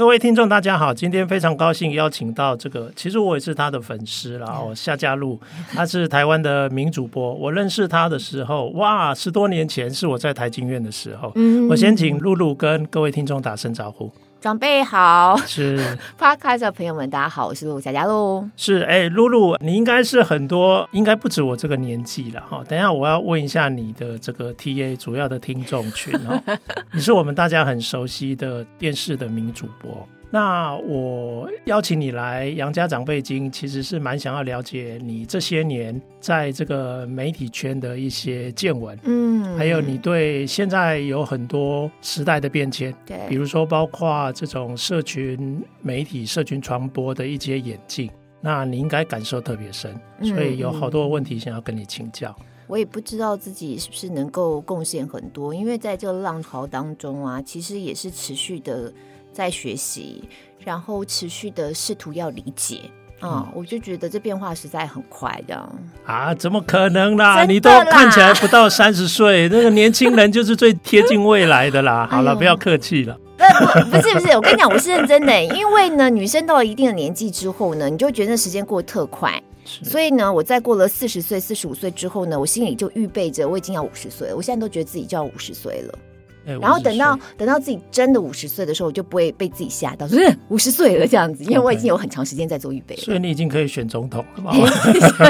[0.00, 0.94] 各位听众，大家好！
[0.94, 5.38] 今天非常高兴邀请到这个，其实我也是他的粉丝然后，夏家璐，
[5.74, 7.34] 他是台湾的名主播。
[7.34, 11.30] 我认识他的时候，哇，十多年前是我在台经院的时候。
[11.34, 14.10] 嗯，我先请露露跟各位听众打声招呼。
[14.40, 15.78] 长辈好，是
[16.18, 18.48] Podcast 的朋友们，大家好，我是陆佳佳，陆。
[18.56, 22.64] 是，哎，露露，你应该是很多，应该不止我这个年纪了哈。
[22.66, 26.42] 等一下，我要问一下你的这个 TA 主要的听众群哦。
[26.92, 30.08] 你是我们大家很熟悉的电视的名主播。
[30.32, 48.08] 那我邀请你来《杨家长辈经》，其实是蛮想要了解你这些年在这个媒体圈的一些见闻，嗯，还有你对现在有很多时代的变迁，对，比如说包括这种社群媒体、社群传播的一些演进，
[48.40, 52.32] 那你应该感受特别深，所以有好多问题想要跟你请教。
[52.68, 58.92] 我也不知道自己是不是能够贡献很多，因为在这个浪潮当中啊，其实也是持续的。
[59.32, 60.22] 在学习，
[60.64, 62.80] 然后持续的试图要理解，
[63.22, 65.54] 嗯，我就觉得这变化实在很快的
[66.04, 66.34] 啊！
[66.34, 67.36] 怎么可能啦？
[67.36, 72.06] 啦你都看起来不到三十岁，那个年轻人就是最贴近未来的啦。
[72.10, 73.18] 好了，不要客气了。
[73.38, 85.98] 不，不是不是，我跟你讲，我是认真的，因为呢，女生到了一定的年纪之后呢，你就觉得那时间过得特快，所以呢，我在过了四十岁、四十五岁之后呢，我心里就预备着我已经要五十岁了，我现在都觉得自己就要五十岁了。
[86.44, 93.02] 然后等到等到自己真的五十岁的时候，我就不会被自己吓到，说 五十岁了这样子，因为我已经有很长时间在做预备了。
[93.02, 94.52] 所以你已经可以选总统了。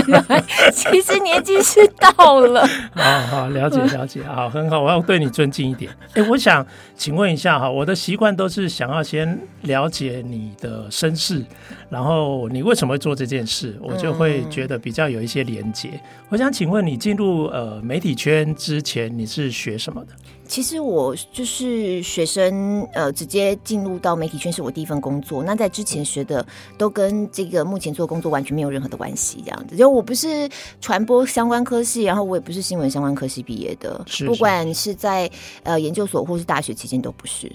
[0.72, 2.66] 其实年纪是到了。
[2.94, 5.90] 好好了解了解，好很好，我要对你尊敬一点。
[6.14, 6.66] 哎，我想
[6.96, 11.44] 请问一下哈，我的习惯都是想要先了解你的身世，
[11.88, 15.90] 然后你为什么会做这件事，我就会觉得比较有一些连结。
[16.28, 20.12] 我想请问你进入呃媒体圈之前，你是学什么的？
[20.50, 25.44] 其实我就是学生，呃，直接进入到媒体圈是我第一份工作。
[25.44, 26.44] 那在之前学的
[26.76, 29.76] 都跟这个目前做工作完全没有任何的关系，这样子。
[29.76, 30.50] 就我不是
[30.80, 35.30] 传播相关科系，然后我也不是新闻相关科系毕业的，是不管是在
[35.62, 37.48] 呃研究所或是大学期间都不是。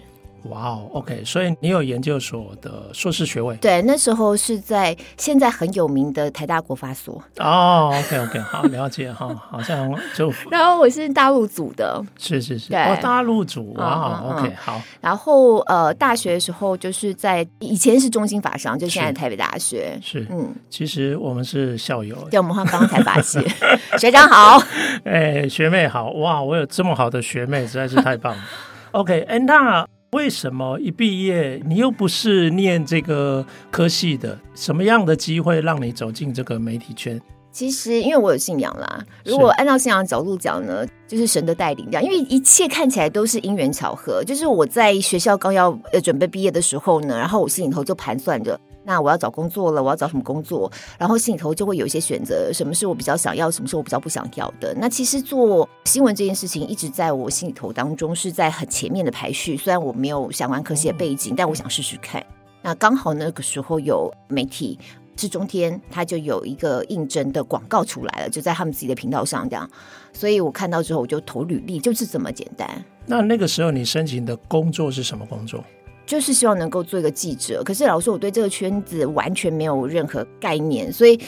[0.49, 3.55] 哇哦，OK，所以你有研究所的硕士学位？
[3.57, 7.21] 对，那时候是在现在很有名的台大国法所。
[7.39, 10.31] 哦，OK，OK，好， 了解哈，好像就。
[10.51, 12.03] 然后我是大陆组的。
[12.17, 14.81] 是是是，哦，大陆组，哇，OK，好。
[15.01, 19.97] 然后呃，大学的时候就是在以前是中兴法商，就现在台北大学。
[20.03, 22.15] 是，嗯，其实我们是校友。
[22.29, 23.43] 对，我们刚刚才发现，
[23.97, 24.61] 学长好，
[25.05, 28.43] 哎，学妹好，哇，我有这么好的学妹，实在是太棒了。
[28.91, 29.85] OK，哎，那。
[30.15, 34.39] 为什么一毕业你又不是念这个科系的？
[34.55, 37.21] 什么样的机会让你走进这个媒体圈？
[37.51, 39.03] 其实因为我有信仰啦。
[39.25, 42.03] 如果按照信仰的角度讲呢，就是神的带领这样。
[42.03, 44.23] 因为一切看起来都是因缘巧合。
[44.23, 48.57] 就是我在学校刚要呃准备毕业的时候呢，然后我心里头就盘算着。
[48.85, 50.71] 那我要找工作了，我要找什么工作？
[50.97, 54.73] 然后心里头就会有一些选择，什么是我比较想要，什么是我比较不想要的。
[54.79, 59.57] 那其实做新闻这件事情，一直在我心里头当中是在很前面的排序。
[59.57, 62.23] 虽然我没有相关科系的背景，但我想试试看。
[62.61, 64.77] 那刚好那个时候有媒体
[65.17, 69.69] 是中天，他就有一个应征的广告出来了，就在他们自己的频道上这样。
[70.13, 72.83] 所以我看到之后，我就投履历，就是这么简单。
[73.05, 75.63] 那那个时候你申请的工作是什么工作？
[76.05, 81.19] 就是希望能够做一个记者，可是老师说，我对这个圈子完全没有任何概念，所以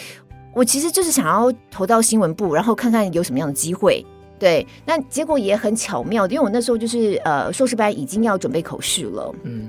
[0.54, 4.06] 我其实就是想要投到新闻部，然后看看有什么样的机会。
[4.40, 9.68] 对，那结果也很巧妙，因为我那时候就是呃硕士班已经要准备口试了，嗯。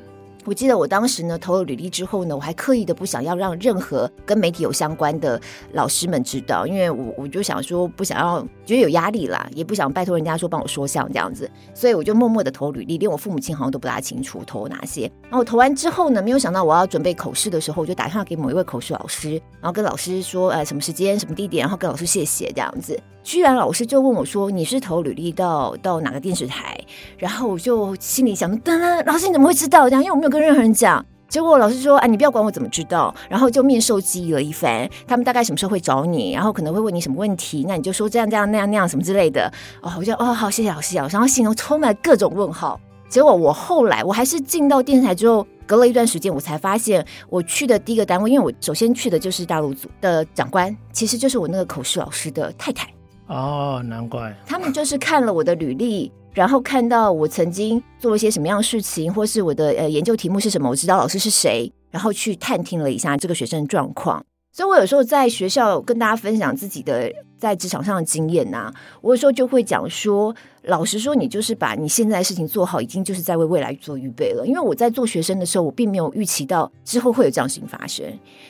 [0.49, 5.39] 我记得我当时呢投了履历之后呢，我还刻意的不想要让任何跟媒体有相关的
[5.75, 15.03] 老师们知道，因为我我就想说不想要觉得有压力啦，也不想拜托人家说帮我说项这样子，所以我就默默的投履历，连我父母亲好像都不大清楚投哪些。
[15.25, 22.99] 然后我投完之后呢，没有想到我要准备口试的时候，我就打电话给某一位口试老师，然后跟老师说呃什么时间什么地点，然后跟老师谢谢这样子。
[23.25, 26.81] 居然老师就问我说：“你是投履历到到哪个电视台？”
[27.19, 30.03] 然后我就心里想：“噔噔，老师你怎么会知道这样？
[30.03, 34.89] 因为我没有跟任何人讲。”结果老师说：“啊，你不要管我怎么知道。”然后就面授机宜了一番。
[35.07, 36.33] 他们大概什么时候会找你？
[36.33, 37.67] 然后可能会问你什么问题？
[37.69, 39.53] 那你就说这样这样那样那样什么之类的。
[39.83, 41.07] 哦，我就哦好，谢谢老师啊。
[41.13, 42.81] 然后心中充满各种问号。
[43.11, 52.89] 结果我后来我还是进到电视台之后，隔了一段时间，我才发现我去的第一个单位，因为我首先去的就是大陆组的长官，其实就是我那个口试老师的太太。
[53.27, 64.25] 哦，难怪他们就是看了我的履历，然后看到我曾经做了些什么样的事情，或是我的呃研究题目是什么，我知道老师是谁，然后去探听了一下这个学生的状况。
[64.51, 74.45] 所以，我有时候在学校跟大家分享自己的在职场上的经验呐、啊，我有时候就会讲说，老实说，你就是把你现在的事情做好，已经就是在为未来做预备了。
[74.45, 78.05] 因为我在做学生的时候，我并没有预期到之后会有这样的事情发生。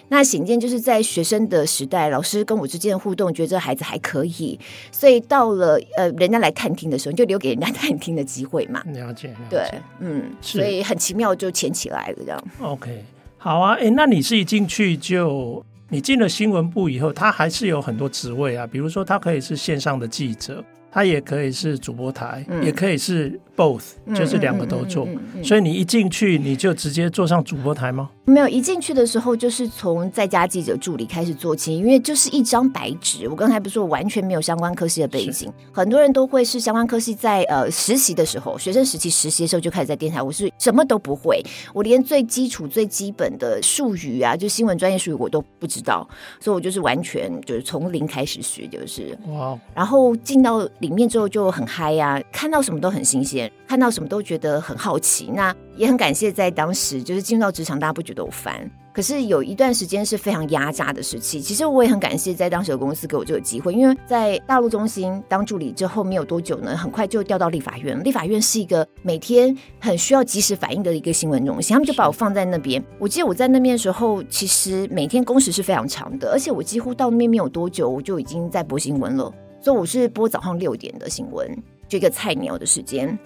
[0.08, 4.58] 那显见就是在学生的时代，老师跟我之间的互动，觉得这个孩子还可以，
[4.90, 8.82] 所以到了呃人家来探听的时候，你就留给人家 探听的机会嘛。
[8.86, 12.44] 了解，了解，对，嗯，所以很奇妙就牵起来了这样。
[12.62, 13.04] OK，
[13.36, 15.62] 好啊，哎，那你是一进去就。
[15.90, 25.08] 你进了新闻部以后，他还是有很多职位啊，比如说他可以是线上的记者，他也可以是主播台，嗯、也可以是 both，就是两个都做。
[25.42, 28.10] 所以你一进去，你就直接坐上主播台吗？
[28.28, 33.26] 没有，一进去的时候就是从在家记者助理开始做起，因为就是一张白纸。
[33.26, 40.20] 我刚才不是说完全没有相关科系的背景，很多人都会是相关科系在呃实习的时候，学生时期实习的时候就开始在电台。
[40.20, 41.42] 我是什么都不会，
[41.72, 46.06] 我连最基础最基本的术语啊，就新闻专业术语我都不知道，
[46.38, 49.58] 所以我就是完全就是从零开始学，就是哇。
[49.74, 55.30] 然后进到里面之后就很嗨呀、啊，看到什么都很新鲜，看到什么都觉得很好奇。
[55.34, 58.70] 那也很感谢在当时就是进入到职场，大家不觉得我烦。
[58.92, 61.40] 可是有一段时间是非常压榨的时期。
[61.40, 68.02] 其实我也很感谢在当时的公司给我这个机会，因为在大陆中心当助理之后没有多久呢，很快就调到立法院。
[68.02, 72.84] 立法院是一个每天很需要及时反应的一个新闻中心，他们就把我放在那边。
[72.98, 79.32] 我记得我在那边的时候，其实每天工时是非常长的，而且我几乎到那边没有多久，我就已经在播新闻了。
[79.60, 81.48] 所以我是播早上六点的新闻，
[81.86, 83.16] 就一个菜鸟的时间。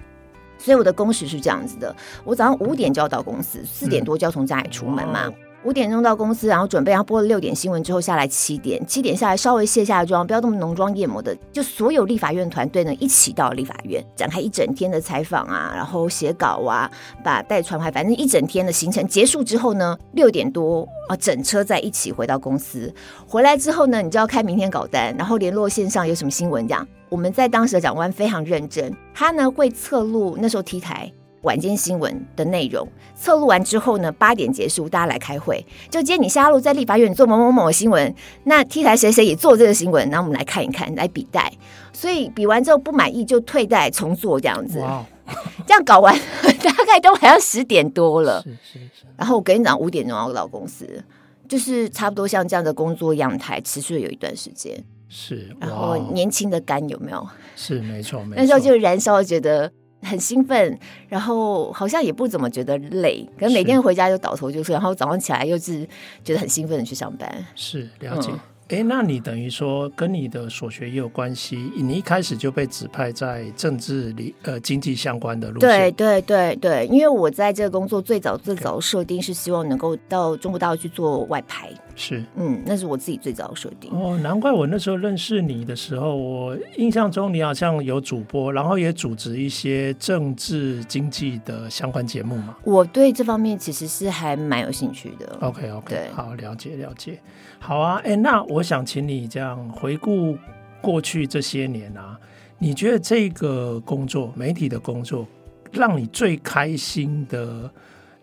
[0.63, 1.95] 所以我的工时是这样子的，
[2.25, 5.27] 我早上五点就要到公司，四点多就要从家里出门嘛。
[5.27, 16.91] 嗯五点钟到公司，然后准备，然后播了六点新闻之后下来七点，七点下来稍微卸下妆，不要那么浓妆艳抹的，就所有立法院团队呢一起到立法院展开一整天的采访啊，然后写稿啊，
[17.23, 22.93] 把带传牌，反正一整天的行程结束之后呢，六点多啊整车再一起回到公司，
[23.27, 26.85] 回来之后呢，你就要开明天稿单，然后联络线上有什么新闻这样。
[27.09, 31.13] 我们在当时的长官非常认真，他呢会侧录那时候 T 台。
[31.43, 35.65] 晚间新闻的内容测录完之后呢，八点结束，大家来开会。
[35.91, 38.13] 就今天你下路在立法院做某某某新闻，
[38.45, 41.53] 那 T 台谁谁也做这个新闻，然后我们来看一看，来比带。
[41.93, 44.79] 所以比完之后不满意就退带重做这样子。
[44.81, 45.05] 哇，
[45.67, 48.43] 这样搞完 大概都还要十点多了。
[48.43, 49.07] 是是是。
[49.17, 51.05] 然后我跟你讲五点钟要到公司，
[51.49, 54.83] 就是差不多像这样的工作样态，持续了有一段时间。
[55.09, 55.55] 是。
[55.61, 57.27] 然后年轻的肝有没有？
[57.55, 58.35] 是没错没错。
[58.37, 59.71] 那时候就燃烧，觉得。
[60.03, 60.79] 很兴奋，
[61.09, 65.87] 然后好像也不怎么觉得累，可能每天回家就倒头就睡，然后早上起来又是
[66.25, 67.33] 觉得很兴奋的去上班。
[67.55, 68.31] 是了解。
[68.69, 75.69] 哎、嗯，那你等于说跟你的所学也有关系，你一开始就被指派在政治里呃经济相关的路线。
[75.69, 81.71] 对对对对，因为我在这个工作最早最早设定是希望能够到中国大陆去做外派。
[81.95, 83.91] 是，嗯，那是我自己最早的设定。
[83.93, 92.57] 哦，难怪我那时候认识你的时候，我印象中你好像有主播，然后也主持一些政治经济的相关节目嘛。
[92.65, 95.37] 我对这方面其实是还蛮有兴趣的。
[95.41, 97.19] OK OK，好，了解了解。
[97.59, 100.37] 好啊，哎，那我想请你这样回顾
[100.81, 102.19] 过去这些年啊，
[102.59, 105.27] 你觉得这个工作，媒体的工作，
[105.71, 107.71] 让你最开心的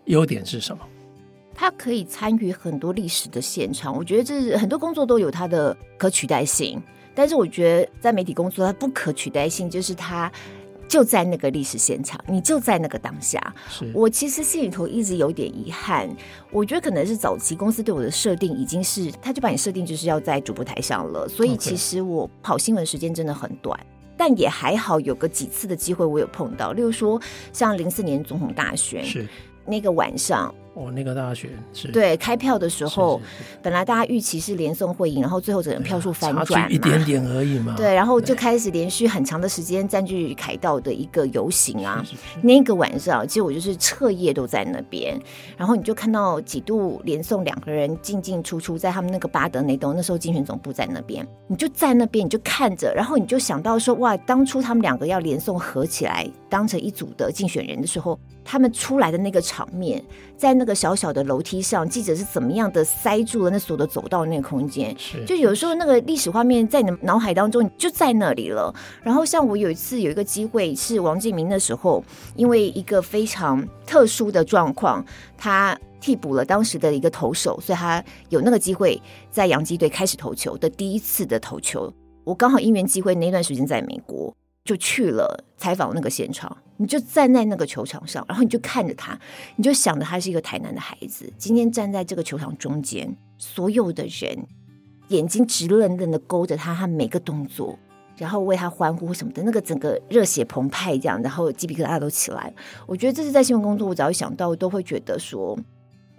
[0.06, 0.82] 优点是什么？
[1.54, 6.82] 他可以参与很多历史的现场，我觉得这是很多工作都有它的可取代性。
[7.14, 10.30] 但是我觉得在媒体工作，它不可取代性就是它
[10.88, 13.54] 就在那个历史现场，你就在那个当下。
[13.68, 16.08] 是我其实心里头一直有点遗憾，
[16.50, 23.78] 我觉得可能是早期公司对我的设定已经是，他就把你设定就是要在主播台上了，所以其实我跑新闻时间真的很短。
[24.16, 27.20] 但也还好，有个几次的机会我有碰到，例如说
[27.52, 29.28] 像零四年总统大选，是
[29.66, 30.54] 那个晚上。
[30.74, 33.20] 哦，那个大选是对开票的时候，
[33.60, 37.74] 本来大家预期是连送会赢，然后最后整个票数反转，一点点而已嘛。
[37.76, 42.04] 对，然后就开始连续很长的时间占据凯道的一个游行啊。
[42.40, 45.20] 那个晚上，其实我就是彻夜都在那边，
[45.56, 58.16] 然后你就看到几度连送两个人进进出出，在他们那个巴德那栋，那时候竞选总部在那边，你就在那边，你就看着，然后你就想到说，哇，当初他们两个要连送合起来当成一组的竞选人的时候。
[58.42, 60.02] 他们出来的那个场面，
[60.40, 64.96] 在那个小小的楼梯上，记者是怎么样的塞住了那所有的走道那个空间？
[64.98, 68.74] 是，就有时候那个历史画面在你的脑海当中，你就在那里了。
[69.02, 72.02] 然后像我有一次有一个机会，是王建明的时候，
[72.36, 75.04] 因为一个非常特殊的状况，
[75.36, 78.98] 他替补了当时的一个投手，所以他有那个机会
[79.30, 81.92] 在洋基队开始投球的第一次的投球。
[82.24, 84.34] 我刚好因缘机会那段时间在美国。
[84.64, 89.18] 就去了采访那个现场，你就站在那个球场上，然后你就看着他，
[89.56, 94.46] 你就想着他是一个台南的孩子，今天站在这个球场中间，所有的人
[95.08, 97.78] 眼睛直愣愣的勾着他，他每个动作，
[98.16, 102.52] 然后为他欢呼什么的，那个整个热血澎湃这样，然后鸡皮疙瘩都起来。
[102.86, 105.58] 我觉得这是在新闻工作，我只要想到，我都会觉得说。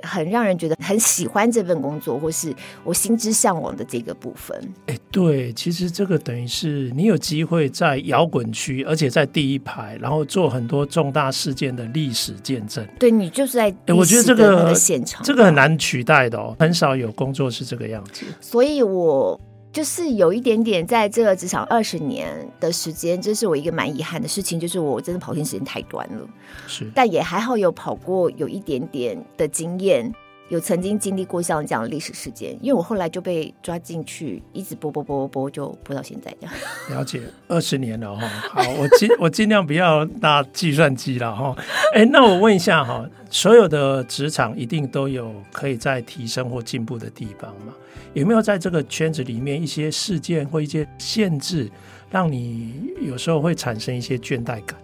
[0.03, 2.53] 很让人觉得很喜欢这份工作，或是
[2.83, 4.57] 我心之向往的这个部分。
[4.87, 12.85] 哎，对，其实这个等于是你有机会在摇滚区，而且在第一排，然后做很多重大事件的历史见证。
[12.99, 18.25] 对，你就是在哎，我觉得这个现场，这个很难取代的哦，很少有工作是这个样子。
[18.39, 19.39] 所以我。
[19.71, 26.27] 就是有一点点在这个职场二十年的时间，这是我一个蛮遗憾的事情，就是我真的跑线时间太短了。
[26.67, 30.13] 是，但也还好有跑过，有一点点的经验，
[30.51, 32.51] 有曾经经历过像这样的历史事件。
[32.61, 36.53] 因为我后来就被抓进去，一直播播播播播，就播到现在这样。
[36.91, 38.27] 了解，二十年了哈。
[38.27, 41.55] 好，我尽我尽量不要拿计算机了哈。
[41.93, 47.73] 哎，那我问一下哈，所有的职场一定都有可以再提升或进步的地方吗？
[48.13, 51.71] 有没有在这个圈子里面一些事件或一些限制，
[52.09, 54.77] 让你有时候会产生一些倦怠感？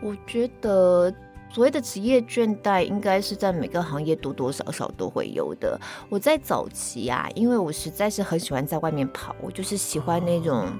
[0.00, 1.12] 我觉得
[1.52, 5.78] 所谓的职业倦怠，应该是在每个行业多多少少都会有的。
[6.08, 10.58] 我在早期啊，因为我实在是很喜欢在外面跑，我就是喜欢那种。
[10.58, 10.72] 哦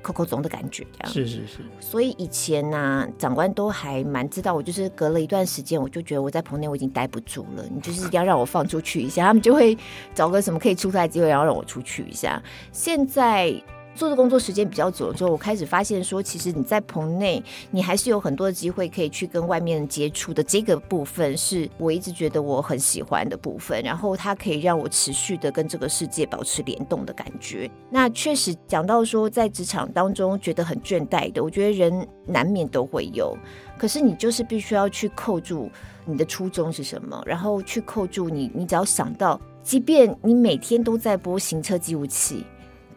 [0.00, 1.58] 扣扣总的感觉，这样是是是。
[1.80, 9.76] 所以以前呢、啊，长官都还蛮知道我，就是隔了一段时间，我就觉得我在棚内我已经待不住了，你就是要让我放出去一下，他们就会
[10.14, 12.40] 找个什么可以出差的机会，然后让我出去一下。
[12.70, 13.52] 现在。
[13.98, 20.40] 做的工作时间比较久了之后，我开始发现说，其实你在棚内，你还是有很多的机会可以去跟外面接触的。
[20.40, 27.68] 这个部分是我一直觉得我很喜欢的部分，然后它可以让我持续的跟这个世界保持联动的感觉。
[27.90, 33.36] 那确实讲到说，在职场当中觉得很倦怠的，我觉得人难免都会有。
[33.76, 35.68] 可是你就是必须要去扣住
[36.04, 42.44] 你的初衷是什么，然后去扣住你，你只要想到，即便你每天都在播行车记录器。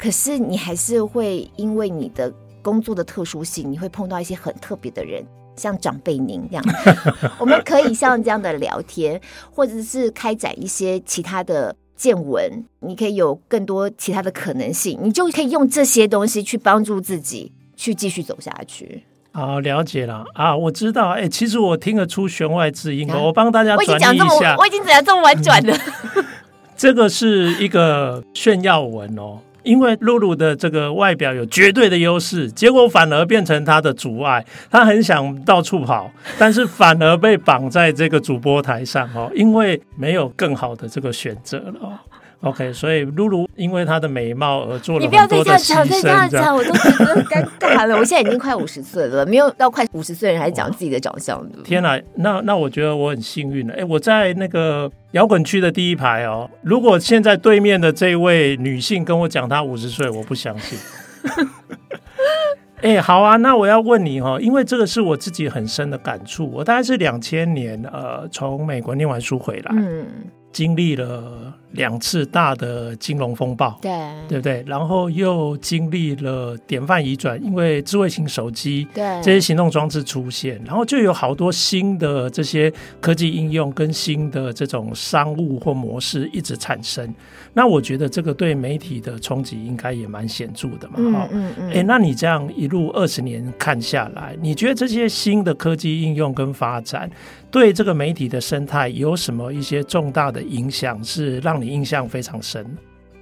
[0.01, 5.24] 可是你还是会因为你的工作的特殊性，你会碰到一些很特别的人，
[5.55, 6.65] 像长辈您这样，
[7.38, 9.22] 我们可以像这样的聊天，
[9.53, 19.03] 或者是开展一些其他的见闻，你可以有更多其他的可能性，你就可以用这些东西去帮助自己去继续走下去。
[19.34, 25.77] 好，了解了啊，我知道，哎，其实我听得出弦外之音，我帮大家转译一下，我已经讲这么婉转了，
[26.75, 29.38] 这个是一个炫耀文哦。
[29.63, 34.45] 因为露露的这个外表有绝对的优势，结果反而变成她的阻碍。
[34.69, 42.01] 她很想到处跑，但是反而被绑在这个主播台上哦，因为没有更好的这个选择了。
[42.41, 45.29] OK，所以露露因为她的美貌而做了很多的牺牲。
[45.29, 47.95] 你不要再这样讲，再这样讲，我都觉得尴尬了。
[47.95, 51.48] 我现在已经快五十岁了，没有到快五十岁人还讲自己的长相。
[51.63, 53.75] 天哪，那那我觉得我很幸运了。
[53.75, 56.50] 哎，我在那个摇滚区的第一排哦。
[56.63, 60.79] 如果现在对面的这位女性跟我讲她五十岁，我不相信。
[62.81, 66.50] 哎，好啊，那我要问你哈，因为这个是我自己很深的感触。
[66.51, 70.07] 我大概是两千年呃从美国念完书回来，嗯。
[70.51, 73.91] 经历了两次大的金融风暴，对，
[74.27, 74.63] 对不对？
[74.67, 87.13] 然后又经历了典范移转，因为智慧型手机，对这些行动装置出现，然后就有好多新的这些科技应用跟新的这种商务或模式一直产生。
[87.53, 91.72] 那我觉得这个对媒体的冲击应该也蛮显著的嘛，哈、嗯，嗯嗯。
[91.74, 97.10] 哎，那你这样一路二十年看下来，你觉得这些新的科技应用跟发展，
[97.51, 102.65] 对这个媒体的生态有什么一些重大的影响，是让你印象非常深？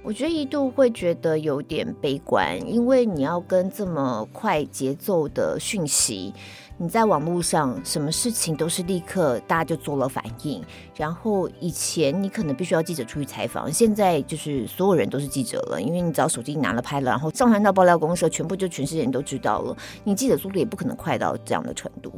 [0.04, 6.32] 我觉得一度会觉得有点悲观，因为你要跟这么快节奏的讯息，
[6.78, 10.62] 你在网络上什么事情都是立刻大家就做了反应。
[10.96, 19.76] 然后以前你可能必须要记者出去采访，现在就是所有人都是记者了，因为你只要手机拿了拍了，然后上传到爆料公社，全部就全世界人都知道了。
[20.04, 22.12] 你记者速度也不可能快到这样的程度。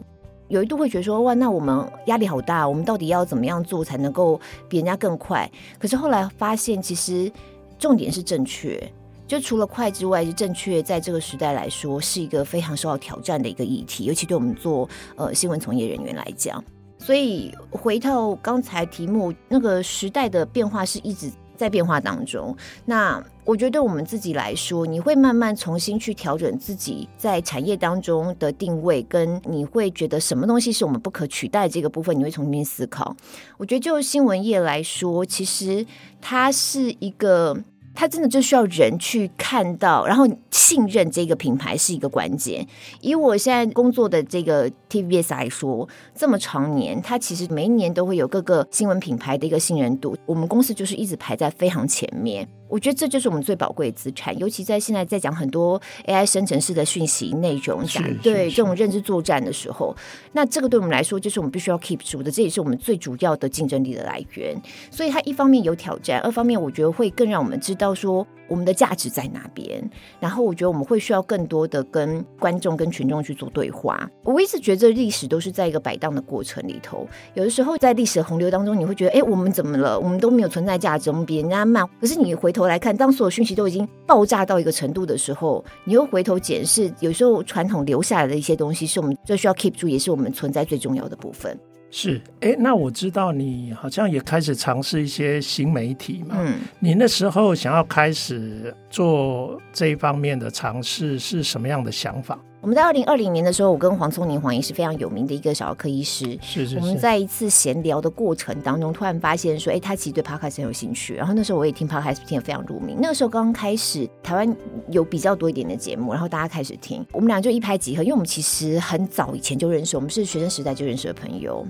[0.53, 5.51] 有一度会觉得说，哇，那我们压力好大，我们到底要怎么样做才能够比人家更快？
[5.79, 7.33] 可是后来发现，其实
[7.79, 8.79] 重点是正确，
[9.27, 16.63] 就除了快之外，就正确在这个时代来说是一个非常受到挑战的一个议题，尤其对我们做呃新闻从业人员来讲。
[16.99, 33.17] 所以回到刚才题目，那个时代的变化是一直在变化当中，那我觉得我们自己来说，你会慢慢重新去调整自己在产业当中的定位，跟你会觉得什么东西是我们不可取代这个部分，你会重新思考。
[33.59, 35.87] 我觉得就新闻业来说，其实
[36.21, 37.57] 它是一个
[37.95, 42.67] 它真的就需要人去看到，然后信任这个品牌是一个关键。
[43.01, 52.49] 以我现在工作的这个 TVS 来说，这么长年，它其实每一年都会有各个新闻品牌的一个信任度，我们公司就是一直排在非常前面。
[52.73, 59.95] 我觉得这就是我们最宝贵的资产，尤其在现在在讲很多 AI 生成式的讯息内容，讲对这种认知作战的时候，
[60.33, 64.59] 那这个对我们来说就是我们必须要 keep 住的，这也是我们最主要的竞争力的来源。
[64.91, 69.83] 所以它一方面有挑战，二方面我觉得会更让我们知道说我们的价值在哪边。
[70.21, 74.09] 然后我觉得我们会需要更多的跟观众、跟群众去做对话。
[74.25, 79.99] 我一直觉得历史都是在一个摆荡的过程里头，有的时候在历史的洪流当中，你会觉得，哎，我们怎么了？
[79.99, 81.87] 我们都没有存在价值，我们比人家慢。
[82.01, 82.63] 可是你回头。
[82.63, 91.59] 来看，当所有讯息都已经爆炸到一个程度的时候，你又回头检视，有时候传统留下来的一些东西，是我们最需要 keep 住，也是我们存在最重要的部分。
[91.95, 96.37] 是，哎，那我知道你好像也开始尝试一些新媒体嘛。
[96.39, 102.41] 嗯，你那时候想要开始做这一方面的尝试，是什么样的想法？
[102.63, 106.77] 我们在二零二零年的时候，我跟黄聪宁黄医师非常有名的一个小儿科医师，是是是。
[106.77, 111.13] 我们在一次闲聊的过程当中，突然发现说，哎，他其实对 Podcast 很有兴趣。
[111.13, 112.95] 然后那时候我也听 Podcast 听得非常入迷。
[112.97, 114.57] 那个时候刚刚开始，台湾
[114.91, 121.67] 有比较多一点的节目，然后大家开始听，我们俩就一拍即合，因为我们其实很早以前就认识，我们是学生时代就认识的朋友。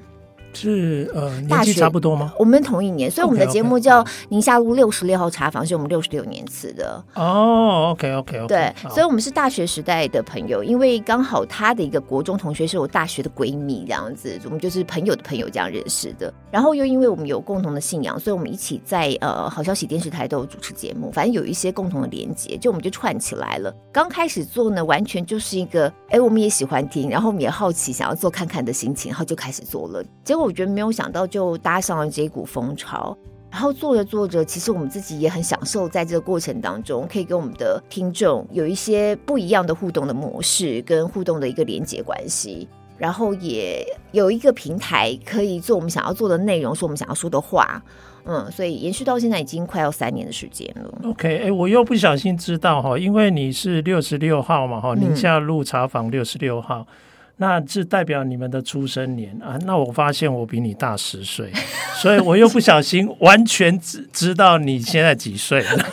[0.52, 2.32] 是呃，年纪差不多吗？
[2.38, 7.02] 我们同一年，所以我们的节目叫《宁夏路六十六号茶坊》，是我们六十六年次的。
[7.14, 8.46] 哦，OK OK OK。
[8.48, 16.32] 对，所以我们是大学时代的朋友，因为刚好他的一个国中同学是我大学的闺蜜，这样子，我们就是朋友的朋友这样认识的。
[16.50, 23.74] 然后又因为我们有共同的信仰，所以我们一起在呃好消息电视台都有主持节目，反正有一些共同的连接，就我们就串起来了。
[23.90, 30.04] 刚开始做呢，完全就是一个哎，我们也喜欢听，然后我们也好奇，想要做看看的心情，然后就开始做了。
[30.22, 30.41] 结果。
[30.42, 33.16] 我觉得没有想到就搭上了这一股风潮，
[33.50, 47.82] 然后做着做着，其实我们自己也很享受在这个过程当中，可以跟我们的听众有一些不一样的互动的模式跟互动的一个连接关系，然后也有一个平台可以做我们想要做的内容，说我们想要说的话，
[48.24, 51.10] 嗯，所以延续到现在已经快要三年的时间了。
[51.10, 56.80] OK，哎，我又不小心知道哈，因为你是六十六号嘛哈，宁夏路茶坊六十六号。
[56.80, 56.86] 嗯
[57.38, 59.58] 那是代表你们的出生年啊？
[59.64, 61.50] 那我发现我比你大十岁，
[62.00, 65.84] 所以我又不小心完全知知道你现在几岁了。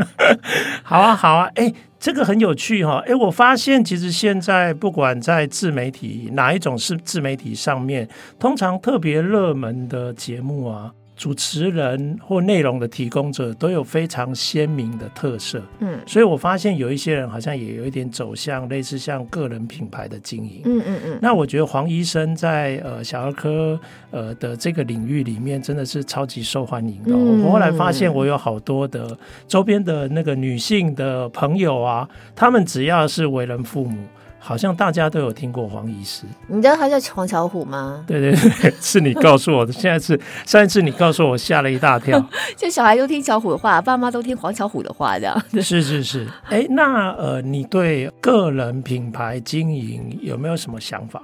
[0.82, 3.02] 好啊，好啊，哎，这个很有趣哈。
[3.06, 8.06] 哎，我发现其实现在不管在自媒体哪一种是自媒体上面，
[8.38, 10.92] 通常特别热门的节目啊。
[11.16, 21.18] 主持人或内容的提供者都有非常鲜明的特色，嗯，所以我发现有一些人好像也有一点走向类似像个人品牌的经营，嗯嗯嗯。
[21.22, 23.78] 那我觉得黄医生在呃小儿科
[24.10, 27.12] 呃的这个领域里面真的是超级受欢迎的。
[27.12, 34.04] 嗯，我后来发现我有好多的周边的那个女性的朋友啊，她们只要是为人父母。
[34.46, 38.04] 好像大家都有听过黄医师，你知道他叫黄巧虎吗？
[38.06, 38.30] 对对
[38.60, 39.72] 对， 是你告诉我的。
[39.72, 42.22] 现在是上一次你告诉我，吓了一大跳。
[42.54, 45.42] 就小孩都听巧虎的话，爸妈都听黄巧虎的话，这样。
[45.62, 51.22] 是是是，哎，那呃，你对个人品牌经营有没有什么想法？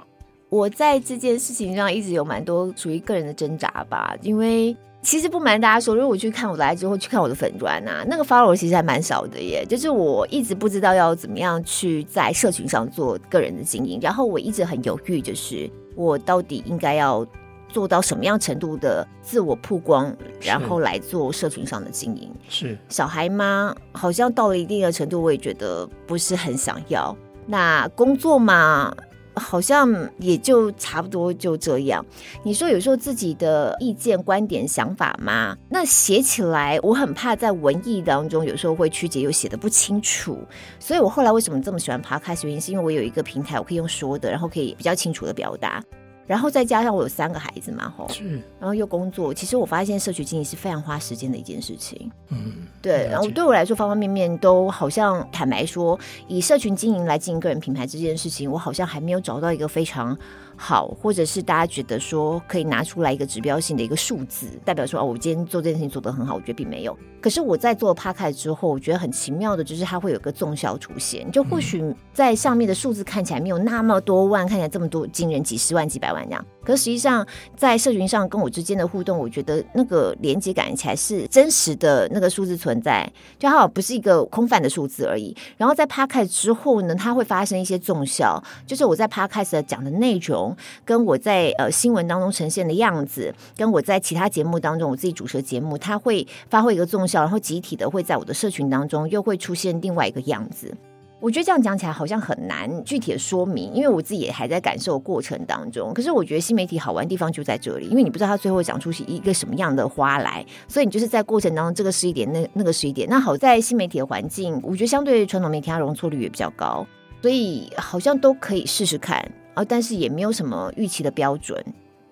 [0.49, 4.75] 我在这件事情上一直有蛮多属于个人的挣扎吧，因为。
[5.01, 9.65] 其实不瞒大家说，如果我去看我来之后去看我的粉专啊，那个 follower 其实还蛮少的耶。
[9.67, 17.25] 就是我一直不知道要怎么样去在社群上做个人的经营，然后我一直很犹豫，就是我到底应该要
[17.67, 22.31] 做到什么样程度的自我曝光，然后来做社群上的经营。
[22.47, 23.75] 是小孩吗？
[23.93, 27.15] 好像到了一定的程度，我也觉得不是很想要。
[27.47, 28.95] 那工作嘛？
[29.35, 32.05] 好像也就差不多就这样。
[32.43, 35.55] 你说有时候自己的意见、观点、想法吗？
[35.69, 40.37] 那写起来我很怕在文艺当中有时候会曲解又写的不清楚。
[40.79, 45.83] 所以我后来为什么这么喜欢爬开原因是因为我有一个平台，我可以用说的，然后可以比较清楚的表达。
[46.31, 52.09] 然后再加上我有三个孩子嘛，吼，是，然后又工作，其实我发现社群经营是非常花时间的一件事情。
[52.29, 60.17] 嗯，对，然后对我来说方方面面都好像，坦白说，以社群经营来经营个人品牌这件事情，我好像还没有找到一个非常。
[60.63, 66.97] 好，或者是大家觉得说可以拿出来一个指标性的一个数字，代表说哦，我今天做这件事情做得很好，我觉得并没有。
[67.19, 76.21] 可是我在做 Podcast 之后，我觉得很奇妙的就是它会有个纵销出现，就或许在上面的数字看起来没有那么多万，看起来这么多惊人几十万、几百万。
[76.21, 76.45] 欢这样。
[76.63, 85.35] 可实际上在社群上跟我之间的互动，我觉得那个连接感起来是真实的那个数字存在，就它好不是一个空泛的数字而已。
[85.57, 100.75] 然后在 p 开之后呢，它会发生一些综效，就是我在 Podcast 讲的内容，跟我在呃新闻当中呈现的样子，跟我在其他节目当中我自己主持的节目，它会发挥一个综效，然后集体的会在我的社群当中又会出现另外一个样子。
[101.21, 105.93] 我觉得这样讲起来好像很难具体的说明，因为我自己也还在感受过程当中。
[105.93, 113.07] 可是我觉得新媒体好玩的地方就在这里，因为你不知道它最后会长出一个什么样的花来，所以你就是在过程当中这个是一点，那那个是一点。
[113.07, 116.83] 那好在新媒体的环境，我觉得相对传统媒体它容错率也比较高，
[117.21, 121.63] 所以好像都可以试试看啊，但是也没有什么预期的标准。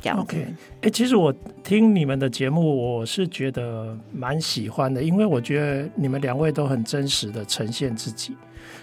[0.02, 0.48] 这样 OK，
[0.82, 8.34] 哎、其实我听你们的节目，我是觉得蛮喜欢的，因为我觉得你们两位都很真实的呈现自己。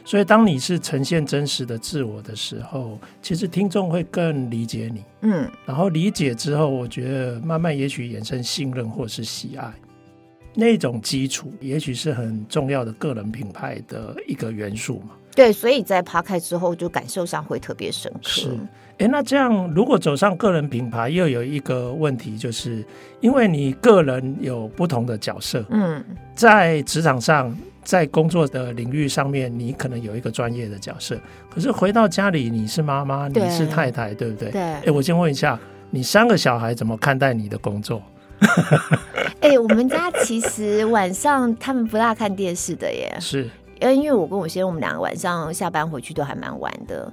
[0.07, 5.03] 所以，当你是呈现真实的自我的时候，其实听众会更理解你。
[5.23, 9.69] 嗯，然后理解之后，我觉得慢慢也许衍生信任或是喜爱，
[10.55, 15.11] 那种基础也许是很重要的个人品牌的一个元素嘛。
[15.35, 18.21] 对，所以在趴开之后，就感受上会特别深刻。
[18.23, 18.57] 是，
[18.99, 22.85] 哎，那这样如果走上个人品牌，又有一个问题，就是
[23.21, 25.65] 因为你个人有不同的角色。
[25.71, 26.01] 嗯，
[26.37, 27.53] 在职场上。
[27.87, 31.17] 在工作的领域上面，你可能有一个专业的角色，
[31.49, 34.51] 可是回到家里，你是妈妈，你是太太，对不对？
[34.51, 34.61] 对。
[34.61, 35.57] 哎，我先问一下，
[35.91, 38.03] 你三个小孩怎么看待你的工作？
[39.41, 43.49] 哎，我们家其实晚上他们不大看电视的耶， 是，
[43.81, 47.11] 因为因为我跟我先生，我们两个晚上下班回去都还蛮晚的，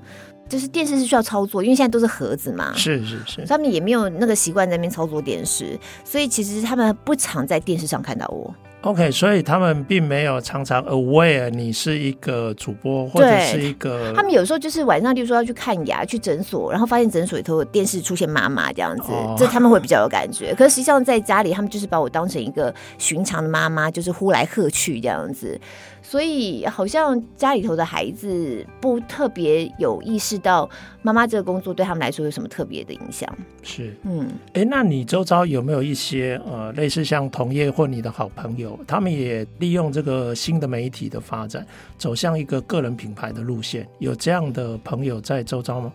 [0.50, 8.52] 就是电视是需要操作，因为现在都是盒子嘛，是是是，他们也没有那个习惯在那边操作电视，所以其实他们不常在电视上看到我。
[8.84, 14.12] OK，所以他们并没有常常 aware 你是一个主播或者是一个。
[14.14, 20.54] 他们有时候就是晚上，就说要去看牙，去诊所，然后发现诊所里头有电视出现妈妈这样子，哦、这他们会比较有感觉。
[20.54, 25.58] 可是实际上在家里，他们就是把我当成一个寻常的妈妈，就是呼来喝去这样子。
[26.06, 30.70] 所以好像家里头的孩子不特别有意识到
[31.02, 33.28] 妈妈这个工作对他们来说有什么特别的影响。
[33.64, 41.66] 是，嗯，哎、欸，那你周遭有没有一些呃类似像同业或你的好朋友，他们也利用这个新的媒体的发展，
[41.98, 43.88] 走向一个个人品牌的路线？
[44.00, 45.92] 有这样的朋友在周遭吗？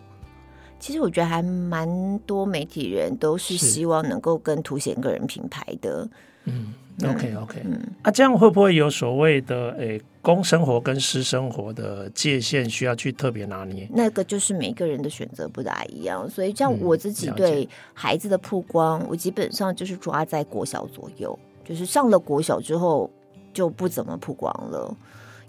[0.81, 6.09] 其实我觉得还蛮多媒体人都是希望能够更凸显个人品牌的。
[6.45, 6.73] 嗯。
[7.05, 13.89] OK OK，嗯，啊，这样会不会有所谓的诶，公生活跟私生活的界限需要去特别拿捏？
[13.93, 23.09] 那个就是每个人的选择不大一样，所以像我自己对孩子的曝光，嗯，我基本上就是抓在国小左右，就是上了国小之后
[23.53, 24.97] 就不怎么曝光了，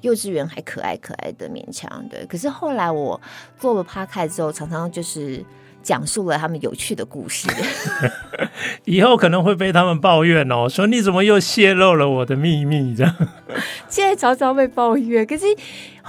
[0.01, 2.23] 幼稚园还可爱可爱的勉强，对。
[2.27, 3.19] 可是后来我
[3.57, 5.43] 做了 Podcast 之后，常常就是。
[5.89, 7.47] 讲述了他们有趣的故事，
[8.86, 12.93] 以后可能会被他们抱怨哦，说你怎么又泄露了我的秘密？
[12.95, 13.15] 这样，
[13.89, 15.45] 现在常常被抱怨，可是。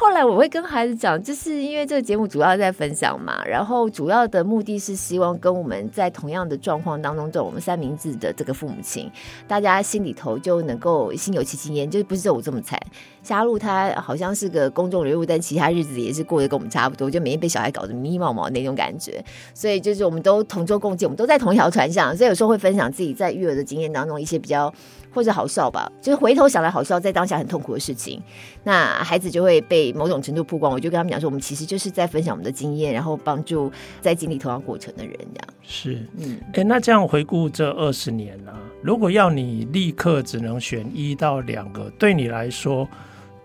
[0.00, 9.10] 后来我会跟孩子讲，就是因为这个节目主要在分享嘛，然后主要的目的是希望跟我们在同样的状况当中，做我们三明治的这个父母亲，
[9.46, 12.80] 大家心里头就能够心有戚戚焉，就是不是我这么惨。
[13.22, 19.22] 霞露他好像是个公众人物，但其他日子也是过得跟我们差不多，就每天被小孩搞得迷迷茫茫那种感觉。
[19.52, 24.72] 所以就是我们都同舟共济，我们都在同一条船上，所以有时候会分享自己在育儿的经验当中一些比较。
[25.12, 28.22] 或者好笑吧，就是回头想来好笑，在当下很痛苦的事情，
[28.64, 30.72] 那孩子就会被某种程度曝光。
[30.72, 33.70] 我就跟他们讲说，我们其实就是在分享我们的经验，然后帮助
[34.00, 38.60] 在经历同样过程的人，这样是嗯，哎、欸，那这样回顾这二十年呢、啊？
[38.82, 42.88] 如果要你立刻只能选一到两个，对你来说，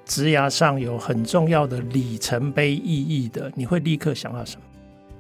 [0.06, 4.65] 职涯上有很重要的里程碑意义的，你会立刻想到什么？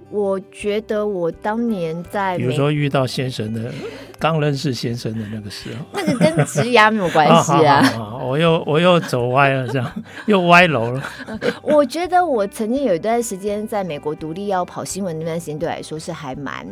[0.10, 3.72] 我觉得我当年在，比如说遇到先生的，
[4.20, 7.80] 刚认识先生的那个时候， 那个跟职涯没有关系啊。
[7.80, 11.04] 哦、 好好好，我又我又走歪了，这样又歪楼了。
[11.63, 16.65] 我觉得我曾经有一段时间在美国独立要跑新闻，那段时间对我来说是还蛮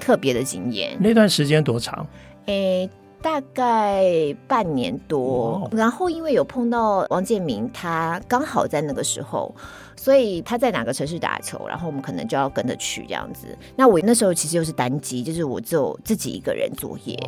[0.00, 0.96] 特别的经验。
[0.98, 2.06] 那段时间多长？
[2.46, 2.90] 诶、欸，
[3.24, 5.66] 大概半年多。
[5.72, 9.50] 然后因为有碰到王建民，他刚好在那个时候。
[9.96, 13.56] 所以他在哪个城市打球，然后我们可能就要跟着去这样子。
[13.74, 17.18] 那我那时候其实又是单机，就是我只有自己一个人作业，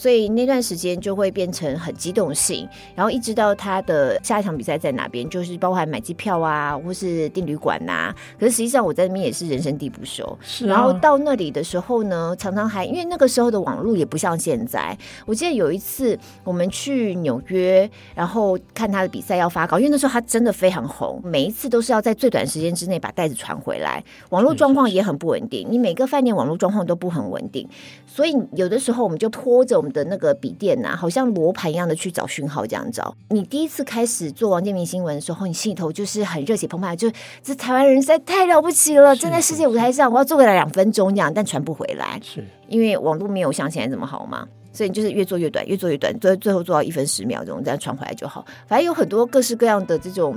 [0.00, 8.14] 所以那段时间就会变成很机动性，然后一直到他的下一场比赛在哪边，就是包含买机票啊，或是订旅馆呐。
[8.38, 10.68] 可是实际上我在那边也是人生地不熟，是啊。
[10.70, 14.96] 然后到那里的时候呢，常常还因为那个时候的网络也不像现在。
[15.26, 25.68] 我记得有一次我们去纽约，然后看他的比赛要发稿，因为那时候他真的非常红，每一次都是要在最短时间之内把袋子传回来，网络状况也很不稳定。
[25.70, 27.68] 你每个饭店网络状况都不很稳定，
[28.06, 33.14] 所以有的时候我们就拖着我们的那个笔电呐、啊，好像罗盘一样的去找讯号，这样找。
[33.28, 37.10] 你第一次开始做王建民新闻的时候，你心里头就是很热血澎湃，就
[37.42, 44.46] 这台湾人实在太了不起了，站在世界舞台上，我要做个两分钟这样，但传不回来，是因为网络没有像现在这么好嘛。
[44.72, 48.46] 所以你就是越做越短，越做越短，最最后做到一分十秒钟，这样传回来就好。
[48.66, 50.36] 反正有很多各式各样的这种。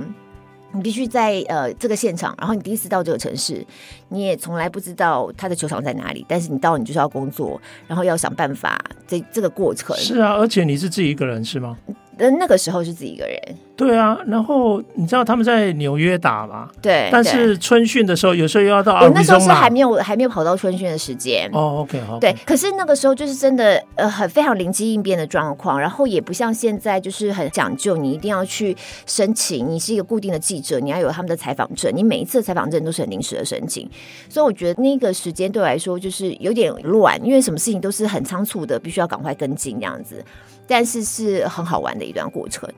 [0.74, 3.64] 你必须在呃这个现场，然后你第一次到这个城市，
[4.08, 9.96] 你也从来不知道他的球场在哪里，但是你到你就是要工作，然后要想办法这这个过程。
[9.96, 11.78] 是啊，而且你是自己一个人是吗？
[12.18, 13.38] 那那个时候是自己一个人。
[13.76, 16.68] 对啊，然后你知道他们在纽约打嘛？
[16.80, 17.08] 对。
[17.10, 19.00] 但是春训的时候，有时候又要到。
[19.00, 21.50] 我那时候是还没有还没有跑到春训的时间。
[21.52, 22.20] 哦，OK，好。
[22.20, 33.90] 对，可是那个时候就是真的呃很非常灵机应变的状况，然后也不像现在就是很讲究，你一定要去申请，你是一个固定的记者，你要有他们的采访证，你每一次采访证都是很临时的申请，
[34.28, 40.24] 所以我觉得那个时间对我来说就是有点乱，因为什么事情都是很仓促的，必须要赶快跟进这样子。
[40.66, 42.68] 但是是很好玩的一段过程，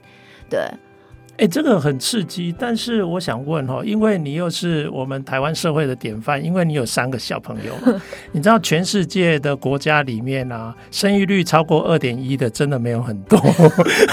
[0.49, 0.61] 对。
[1.37, 7.75] 哎、欸，这个很刺激，但是我想问哈，因为你又是我们台湾社会的典范，因为你有三个小朋友，
[8.33, 13.39] 你知道全世界的国家里面啊，生育率超过二点一的真的没有很多，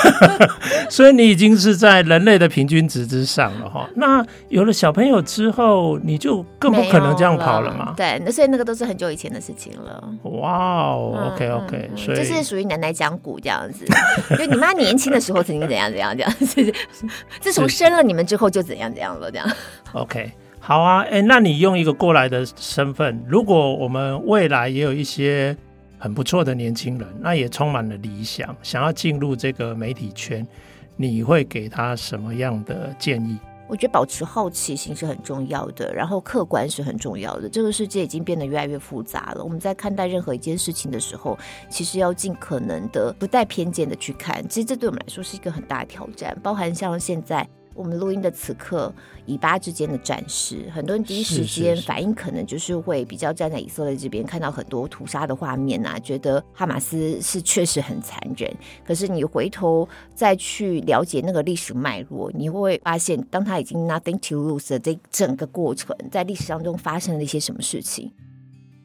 [0.92, 3.90] 所以你已经是在人类的平均值之上了哈。
[3.96, 7.94] 那有了小朋友之后，你就更不可能这样跑了嘛？
[7.96, 10.04] 对，那所以那个都是很久以前的事情了。
[10.24, 13.86] 哇哦，OK OK，所以这、就是属于奶奶讲古这样子，
[14.38, 16.34] 就你妈年轻的时候曾经怎样怎样这样。
[17.40, 19.48] 自从生了你们之后就怎样怎样了，这样。
[19.94, 25.56] OK，好啊，哎、欸，那你用一个过来的身份，如果我们未来也有一些
[25.98, 30.46] 很不错的年轻人，那也充满了理想，想要进入这个媒体圈，
[30.96, 33.38] 你会给他什么样的建议？
[33.74, 37.50] 我觉得保持好奇心是很重要的，然后客观是很重要的。
[37.50, 41.36] 这个世界已经变得越来越复杂了，我们在看待任何一件事情的时候，
[41.72, 44.48] 其实要尽可能的不带偏见的去看。
[44.48, 47.50] 其实这对我们来说是一个很大的挑战，包含像现在。
[47.74, 48.94] 我们录音的此刻，
[49.26, 58.52] 以巴之间的战事，很多人第一时间反应可能就是会比较站在以色列这边，看到很多屠杀的画面啊，觉得哈马斯是确实很残忍。
[58.86, 68.12] 可是你回头再去了解那个历史脉络，你会发现，当他已经 nothing to lose 的这整个过程，在历史当中发生了一些什么事情，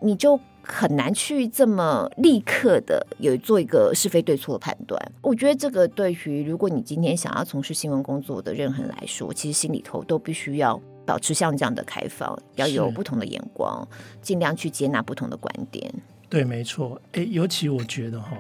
[0.01, 0.39] 你就。
[0.71, 5.01] 很难去这么立刻的有做一个是非对错的判断。
[5.23, 13.89] 我觉得这个对于如果你今天想要从事新闻工作的任何人来说，其实心里头都必须要保持像这样的开放，要有不同的眼光，
[14.21, 15.91] 尽量去接纳不同的观点。
[16.29, 17.01] 对，没错。
[17.13, 18.37] 诶，尤其我觉得哈。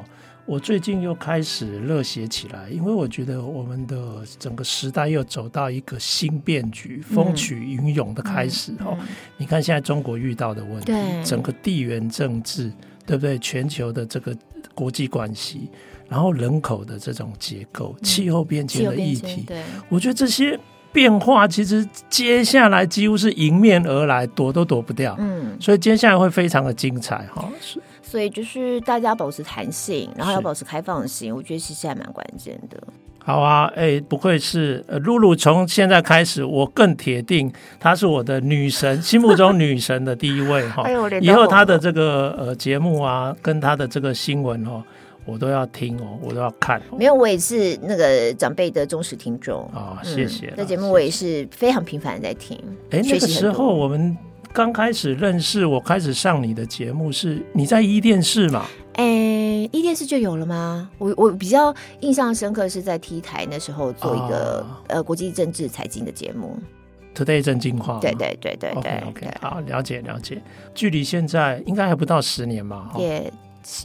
[0.49, 8.97] 我最近又开始热血起来，因为我觉得我们的整个时代又走到一个新变局、风起云涌的开始哦。
[8.99, 9.07] 嗯嗯、
[9.37, 12.73] 你看现在中国遇到的问题，整个地缘政治，
[13.05, 13.39] 对不对？
[13.41, 14.35] 全球的这个
[14.75, 15.69] 国际关系，
[16.09, 20.59] 然后人口的这种结构、嗯、气候变迁的议题，对，我觉得这些
[20.95, 25.15] 变化其实接下来几乎是迎面而来，躲都躲不掉。
[25.19, 27.47] 嗯，所以接下来会非常的精彩哈。
[28.09, 28.13] 是。
[28.13, 32.83] 所以就是大家保持弹性，然后要保持开放性，我觉得其实还蛮关键的。
[33.19, 40.85] 好啊，哎、欸，不愧是呃，露露，从现在开始，我更铁定她是我的女神，心目中女神的第一位 哈。
[40.85, 44.83] 哎、以后她的这个呃节目啊，跟她的这个新闻哦，
[45.27, 46.81] 我都要听哦，我都要看。
[46.97, 50.51] 没有，我也是那个长辈的忠实听众啊、哦，谢谢。
[50.57, 52.59] 这、嗯、节目我也是非常频繁的在听。
[52.91, 54.17] 哎、欸，那个时候我们。
[54.53, 58.65] 刚开始认识我，开始上你的节目是你在一电视嘛？
[58.95, 60.91] 哎、欸，一电视就有了吗？
[60.99, 66.59] 我我比较印象深刻是在 T 台那时候做一个、哦、呃国际政治财经的节目
[67.15, 68.01] ，Today 正经话。
[68.01, 68.71] 对对对对
[69.07, 70.43] OK，好，了解了解。
[70.75, 72.91] 距离现在应该还不到十年嘛？
[72.99, 73.33] 也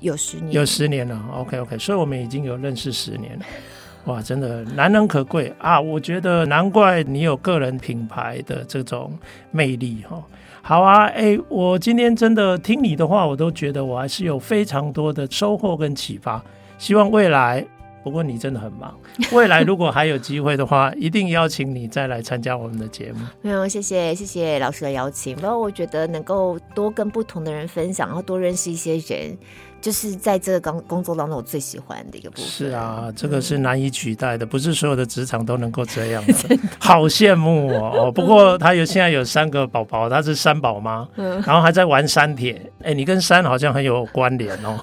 [0.01, 1.23] 有十年，有十年了。
[1.35, 3.45] OK OK，所以我们已经有认识十年了。
[4.05, 5.79] 哇，真的难能可贵啊！
[5.79, 9.17] 我觉得难怪你有个人品牌的这种
[9.49, 10.21] 魅力哈。
[10.65, 16.41] 好啊，哎，我今天真的听你的话，我都觉得我还是有非常多的收获跟启发。
[16.77, 17.65] 希望未来
[18.01, 18.97] 不过你真的很忙。
[19.33, 23.19] 未来如果还有机会的话，一定邀请你再来参加我们的节目。
[23.41, 25.35] 没有，谢谢谢谢老师的邀请。
[25.35, 29.37] 不过我觉得能够多跟不同的人分享，然后多认识一些人。
[29.83, 32.45] 就是在这个工工作当中，我最喜欢的一个部分。
[32.45, 36.33] 是啊，这个是难以取代的，不是所有的职场都能够这样的。
[36.79, 38.09] 好羡慕哦！
[38.09, 42.71] 不过他有现在有三个宝宝，他是三宝妈，然后还在玩三铁。
[42.81, 44.79] 哎，你跟三好像很有关联哦。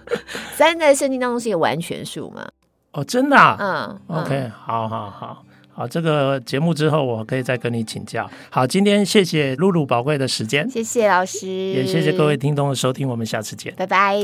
[0.56, 2.48] 三在圣经当中是一个完全数吗？
[2.92, 3.58] 哦，真的啊？
[3.60, 5.44] 嗯，OK，好好好。
[5.78, 8.28] 好，这个节目之后我可以再跟你请教。
[8.50, 14.18] 好，今天谢谢露露宝贵的时间，谢谢老师，也谢谢各位听众的收听，我们下次见，拜拜。